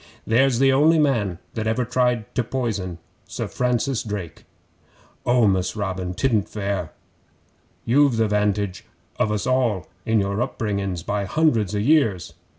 [0.25, 4.45] 'There's the only man that ever tried to poison Sir Francis Drake!'
[5.27, 6.15] 'Oh, Mus' Robin!
[6.15, 6.91] 'Tidn't fair.
[7.85, 8.83] You've the 'vantage
[9.19, 12.33] of us all in your upbringin's by hundreds o' years.